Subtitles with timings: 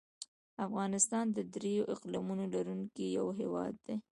[0.67, 3.95] افغانستان د ډېرو اقلیمونو لرونکی یو هېواد دی.